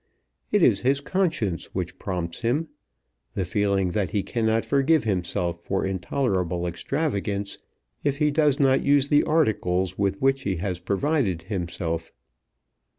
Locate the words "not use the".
8.59-9.23